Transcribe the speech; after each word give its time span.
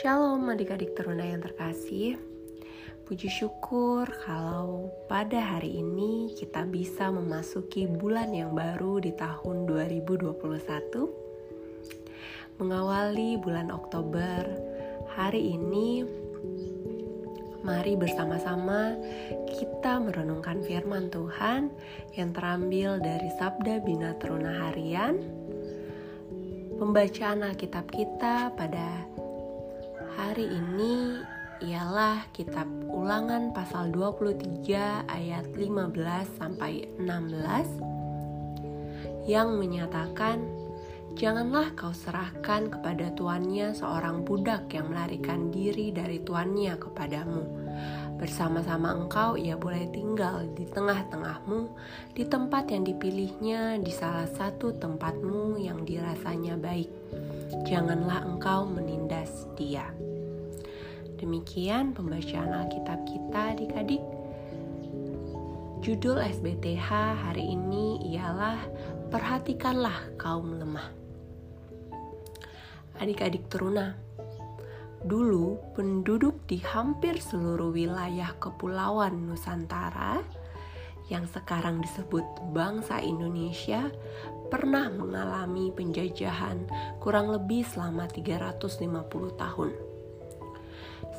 Shalom 0.00 0.48
adik-adik 0.48 0.96
teruna 0.96 1.28
yang 1.28 1.44
terkasih. 1.44 2.16
Puji 3.04 3.28
syukur 3.28 4.08
kalau 4.24 4.88
pada 5.12 5.36
hari 5.36 5.76
ini 5.76 6.32
kita 6.40 6.64
bisa 6.64 7.12
memasuki 7.12 7.84
bulan 7.84 8.32
yang 8.32 8.56
baru 8.56 8.96
di 9.04 9.12
tahun 9.12 9.68
2021 9.68 10.40
Mengawali 12.56 13.36
bulan 13.44 13.68
Oktober 13.68 14.40
Hari 15.20 15.52
ini 15.52 16.08
mari 17.60 17.92
bersama-sama 17.92 18.96
kita 19.52 20.00
merenungkan 20.00 20.64
firman 20.64 21.12
Tuhan 21.12 21.68
yang 22.16 22.32
terambil 22.32 23.04
dari 23.04 23.28
Sabda 23.36 23.84
Bina 23.84 24.16
Teruna 24.16 24.64
Harian. 24.64 25.20
Pembacaan 26.80 27.44
Alkitab 27.44 27.92
kita 27.92 28.56
pada 28.56 29.20
hari 30.18 30.50
ini 30.50 31.22
ialah 31.62 32.26
kitab 32.34 32.66
Ulangan 32.90 33.54
pasal 33.54 33.94
23 33.94 35.06
ayat 35.06 35.46
15 35.54 35.94
sampai 36.34 36.90
16 36.98 39.30
yang 39.30 39.54
menyatakan 39.54 40.42
Janganlah 41.18 41.74
kau 41.74 41.90
serahkan 41.90 42.70
kepada 42.70 43.10
tuannya 43.18 43.74
seorang 43.74 44.22
budak 44.22 44.70
yang 44.70 44.94
melarikan 44.94 45.50
diri 45.50 45.90
dari 45.90 46.22
tuannya 46.22 46.78
kepadamu. 46.78 47.42
Bersama-sama 48.14 48.94
engkau 48.94 49.34
ia 49.34 49.58
boleh 49.58 49.90
tinggal 49.90 50.46
di 50.54 50.68
tengah-tengahmu, 50.70 51.72
di 52.14 52.22
tempat 52.28 52.70
yang 52.70 52.86
dipilihnya, 52.86 53.80
di 53.82 53.90
salah 53.90 54.28
satu 54.28 54.76
tempatmu 54.76 55.58
yang 55.58 55.82
dirasanya 55.82 56.54
baik. 56.54 56.92
Janganlah 57.66 58.28
engkau 58.30 58.68
menindas 58.70 59.50
dia. 59.58 59.90
Demikian 61.18 61.90
pembacaan 61.90 62.54
Alkitab 62.54 63.02
kita 63.08 63.40
adik-adik. 63.56 64.02
Judul 65.80 66.20
SBTH 66.22 66.88
hari 67.24 67.56
ini 67.56 68.14
ialah 68.14 68.60
Perhatikanlah 69.10 70.14
kaum 70.22 70.54
lemah 70.54 70.99
adik-adik 73.00 73.48
teruna. 73.48 73.96
Dulu, 75.00 75.72
penduduk 75.72 76.44
di 76.44 76.60
hampir 76.60 77.16
seluruh 77.16 77.72
wilayah 77.72 78.36
kepulauan 78.36 79.24
Nusantara 79.24 80.20
yang 81.08 81.24
sekarang 81.24 81.80
disebut 81.80 82.22
bangsa 82.52 83.00
Indonesia 83.00 83.88
pernah 84.52 84.92
mengalami 84.92 85.72
penjajahan 85.72 86.68
kurang 87.00 87.32
lebih 87.32 87.64
selama 87.64 88.04
350 88.12 89.40
tahun. 89.40 89.70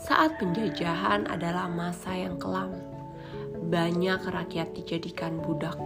Saat 0.05 0.37
penjajahan 0.37 1.25
adalah 1.25 1.65
masa 1.65 2.13
yang 2.13 2.37
kelam. 2.37 2.77
Banyak 3.73 4.21
rakyat 4.29 4.77
dijadikan 4.77 5.41
budak. 5.41 5.77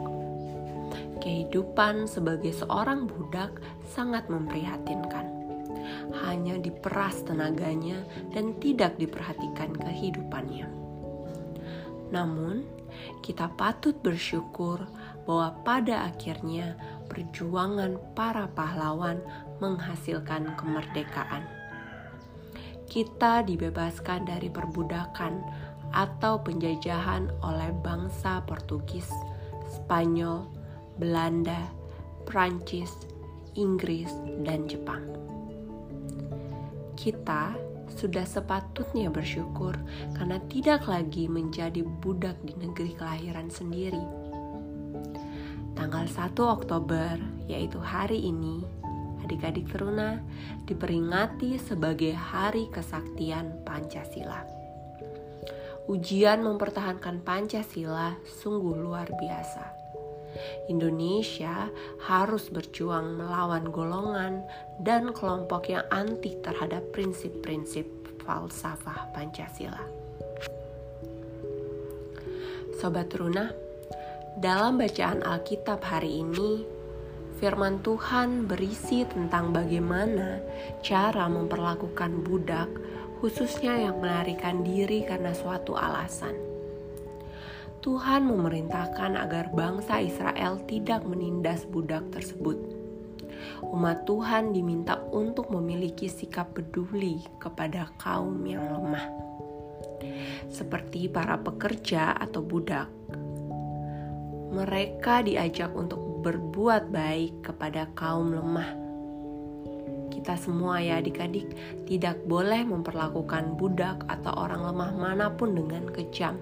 Kehidupan 1.24 2.12
sebagai 2.12 2.52
seorang 2.52 3.08
budak 3.08 3.56
sangat 3.88 4.28
memprihatinkan 4.28 5.35
hanya 6.26 6.58
diperas 6.60 7.24
tenaganya 7.26 8.04
dan 8.32 8.58
tidak 8.60 8.98
diperhatikan 8.98 9.74
kehidupannya. 9.76 10.68
Namun, 12.14 12.64
kita 13.26 13.50
patut 13.58 13.98
bersyukur 14.00 14.80
bahwa 15.26 15.58
pada 15.66 16.08
akhirnya 16.08 16.78
perjuangan 17.10 17.98
para 18.14 18.46
pahlawan 18.54 19.20
menghasilkan 19.60 20.54
kemerdekaan. 20.56 21.44
Kita 22.86 23.42
dibebaskan 23.42 24.30
dari 24.30 24.48
perbudakan 24.48 25.42
atau 25.92 26.38
penjajahan 26.40 27.34
oleh 27.42 27.74
bangsa 27.82 28.46
Portugis, 28.46 29.10
Spanyol, 29.66 30.46
Belanda, 31.02 31.66
Prancis, 32.30 32.94
Inggris, 33.58 34.12
dan 34.46 34.70
Jepang 34.70 35.35
kita 36.96 37.56
sudah 37.96 38.26
sepatutnya 38.26 39.14
bersyukur 39.14 39.78
karena 40.18 40.42
tidak 40.50 40.90
lagi 40.90 41.30
menjadi 41.30 41.86
budak 41.86 42.36
di 42.44 42.58
negeri 42.58 42.92
kelahiran 42.98 43.48
sendiri. 43.48 44.02
Tanggal 45.76 46.08
1 46.08 46.34
Oktober, 46.40 47.20
yaitu 47.52 47.78
hari 47.78 48.32
ini, 48.32 48.64
adik-adik 49.22 49.68
teruna 49.70 50.24
diperingati 50.64 51.60
sebagai 51.60 52.16
Hari 52.16 52.72
Kesaktian 52.72 53.62
Pancasila. 53.68 54.48
Ujian 55.86 56.42
mempertahankan 56.42 57.22
Pancasila 57.22 58.18
sungguh 58.26 58.74
luar 58.74 59.12
biasa 59.20 59.85
Indonesia 60.68 61.70
harus 62.06 62.50
berjuang 62.50 63.18
melawan 63.18 63.70
golongan 63.70 64.44
dan 64.82 65.12
kelompok 65.16 65.72
yang 65.72 65.86
anti 65.90 66.38
terhadap 66.42 66.84
prinsip-prinsip 66.92 67.88
falsafah 68.26 69.14
Pancasila. 69.14 69.86
Sobat 72.76 73.14
Runa, 73.16 73.56
dalam 74.36 74.76
bacaan 74.76 75.24
Alkitab 75.24 75.80
hari 75.80 76.20
ini, 76.20 76.68
firman 77.40 77.80
Tuhan 77.80 78.52
berisi 78.52 79.08
tentang 79.08 79.56
bagaimana 79.56 80.44
cara 80.84 81.32
memperlakukan 81.32 82.26
budak, 82.28 82.68
khususnya 83.24 83.80
yang 83.80 84.04
melarikan 84.04 84.60
diri 84.60 85.08
karena 85.08 85.32
suatu 85.32 85.80
alasan. 85.80 86.55
Tuhan 87.86 88.26
memerintahkan 88.26 89.14
agar 89.14 89.54
bangsa 89.54 90.02
Israel 90.02 90.58
tidak 90.66 91.06
menindas 91.06 91.70
budak 91.70 92.02
tersebut. 92.10 92.58
Umat 93.62 94.10
Tuhan 94.10 94.58
diminta 94.58 94.98
untuk 95.14 95.54
memiliki 95.54 96.10
sikap 96.10 96.58
peduli 96.58 97.22
kepada 97.38 97.86
kaum 98.02 98.42
yang 98.42 98.66
lemah, 98.74 99.06
seperti 100.50 101.06
para 101.06 101.38
pekerja 101.38 102.18
atau 102.18 102.42
budak. 102.42 102.90
Mereka 104.50 105.30
diajak 105.30 105.70
untuk 105.78 106.26
berbuat 106.26 106.90
baik 106.90 107.46
kepada 107.46 107.86
kaum 107.94 108.34
lemah. 108.34 108.82
Kita 110.10 110.34
semua, 110.42 110.82
ya, 110.82 110.98
adik-adik, 110.98 111.54
tidak 111.86 112.18
boleh 112.26 112.66
memperlakukan 112.66 113.54
budak 113.62 114.02
atau 114.10 114.34
orang 114.34 114.74
lemah 114.74 114.90
mana 114.98 115.30
pun 115.30 115.54
dengan 115.54 115.86
kejam 115.94 116.34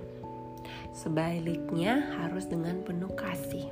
Sebaliknya 0.93 2.13
harus 2.21 2.45
dengan 2.45 2.83
penuh 2.85 3.11
kasih. 3.13 3.69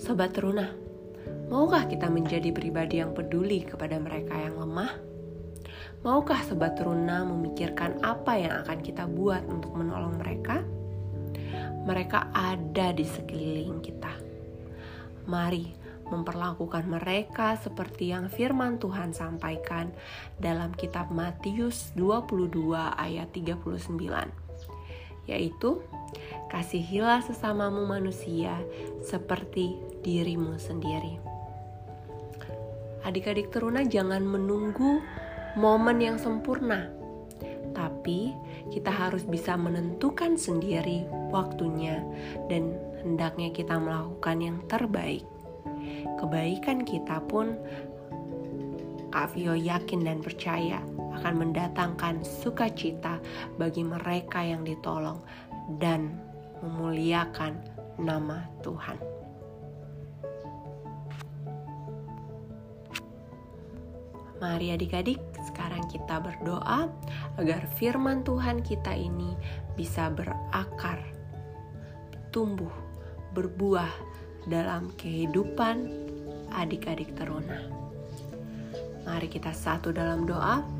Sobat 0.00 0.32
teruna, 0.32 0.72
maukah 1.52 1.84
kita 1.84 2.08
menjadi 2.08 2.52
pribadi 2.52 3.04
yang 3.04 3.12
peduli 3.12 3.64
kepada 3.64 4.00
mereka 4.00 4.32
yang 4.36 4.56
lemah? 4.56 4.92
Maukah 6.00 6.40
sobat 6.48 6.80
teruna 6.80 7.28
memikirkan 7.28 8.00
apa 8.00 8.32
yang 8.40 8.64
akan 8.64 8.78
kita 8.80 9.04
buat 9.04 9.44
untuk 9.44 9.76
menolong 9.76 10.16
mereka? 10.16 10.64
Mereka 11.84 12.32
ada 12.32 12.96
di 12.96 13.04
sekeliling 13.04 13.84
kita. 13.84 14.12
Mari 15.28 15.76
memperlakukan 16.10 16.84
mereka 16.90 17.54
seperti 17.60 18.10
yang 18.10 18.32
firman 18.32 18.82
Tuhan 18.82 19.14
sampaikan 19.14 19.94
dalam 20.40 20.74
kitab 20.74 21.08
Matius 21.14 21.94
22 21.94 22.74
ayat 22.98 23.30
39 23.30 24.49
yaitu 25.28 25.82
kasihilah 26.50 27.22
sesamamu 27.22 27.86
manusia 27.86 28.58
seperti 29.04 29.78
dirimu 30.02 30.58
sendiri. 30.58 31.20
Adik-adik 33.00 33.48
teruna 33.48 33.80
jangan 33.86 34.20
menunggu 34.20 35.00
momen 35.56 35.98
yang 36.04 36.16
sempurna, 36.20 36.92
tapi 37.72 38.36
kita 38.68 38.92
harus 38.92 39.24
bisa 39.24 39.56
menentukan 39.56 40.36
sendiri 40.36 41.08
waktunya 41.32 42.04
dan 42.52 42.76
hendaknya 43.00 43.48
kita 43.50 43.80
melakukan 43.80 44.36
yang 44.38 44.58
terbaik. 44.68 45.24
Kebaikan 46.20 46.84
kita 46.84 47.24
pun 47.24 47.56
Kak 49.10 49.34
yakin 49.34 50.06
dan 50.06 50.22
percaya 50.22 50.78
akan 51.16 51.34
mendatangkan 51.46 52.22
sukacita 52.22 53.18
bagi 53.58 53.82
mereka 53.82 54.42
yang 54.44 54.62
ditolong 54.62 55.18
dan 55.82 56.18
memuliakan 56.60 57.58
nama 58.00 58.46
Tuhan. 58.60 58.98
Mari 64.40 64.72
adik-adik, 64.72 65.20
sekarang 65.52 65.84
kita 65.92 66.16
berdoa 66.16 66.88
agar 67.36 67.60
firman 67.76 68.24
Tuhan 68.24 68.64
kita 68.64 68.96
ini 68.96 69.36
bisa 69.76 70.08
berakar, 70.08 70.96
tumbuh, 72.32 72.72
berbuah 73.36 73.92
dalam 74.48 74.96
kehidupan 74.96 75.92
adik-adik 76.56 77.12
teruna. 77.12 77.68
Mari 79.04 79.28
kita 79.28 79.52
satu 79.52 79.92
dalam 79.92 80.24
doa. 80.24 80.79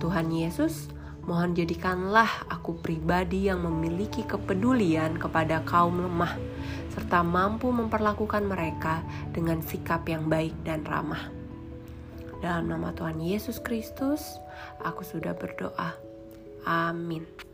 Tuhan 0.00 0.32
Yesus, 0.32 0.88
mohon 1.28 1.52
jadikanlah 1.52 2.48
aku 2.48 2.80
pribadi 2.80 3.52
yang 3.52 3.62
memiliki 3.68 4.24
kepedulian 4.24 5.20
kepada 5.20 5.60
kaum 5.68 6.00
lemah, 6.00 6.40
serta 6.88 7.20
mampu 7.20 7.68
memperlakukan 7.68 8.48
mereka 8.48 9.04
dengan 9.36 9.60
sikap 9.60 10.08
yang 10.08 10.26
baik 10.32 10.56
dan 10.64 10.82
ramah. 10.88 11.28
Dalam 12.40 12.72
nama 12.72 12.96
Tuhan 12.96 13.20
Yesus 13.20 13.60
Kristus, 13.60 14.40
aku 14.80 15.04
sudah 15.04 15.36
berdoa. 15.36 15.92
Amin. 16.64 17.49